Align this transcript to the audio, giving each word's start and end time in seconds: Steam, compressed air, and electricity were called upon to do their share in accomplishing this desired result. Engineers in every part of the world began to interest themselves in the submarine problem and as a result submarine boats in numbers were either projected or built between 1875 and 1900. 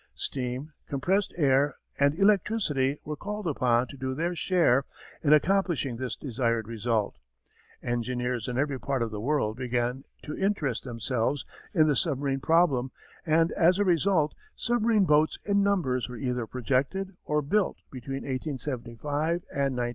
Steam, 0.15 0.71
compressed 0.87 1.31
air, 1.37 1.75
and 1.99 2.17
electricity 2.17 2.97
were 3.05 3.15
called 3.15 3.45
upon 3.45 3.85
to 3.87 3.95
do 3.95 4.15
their 4.15 4.33
share 4.35 4.83
in 5.23 5.31
accomplishing 5.31 5.95
this 5.95 6.15
desired 6.15 6.67
result. 6.67 7.19
Engineers 7.83 8.47
in 8.47 8.57
every 8.57 8.79
part 8.79 9.03
of 9.03 9.11
the 9.11 9.21
world 9.21 9.57
began 9.57 10.03
to 10.23 10.35
interest 10.35 10.83
themselves 10.85 11.45
in 11.75 11.85
the 11.87 11.95
submarine 11.95 12.39
problem 12.39 12.89
and 13.27 13.51
as 13.51 13.77
a 13.77 13.83
result 13.85 14.33
submarine 14.55 15.05
boats 15.05 15.37
in 15.45 15.61
numbers 15.61 16.09
were 16.09 16.17
either 16.17 16.47
projected 16.47 17.15
or 17.23 17.43
built 17.43 17.77
between 17.91 18.23
1875 18.23 19.43
and 19.51 19.77
1900. 19.77 19.87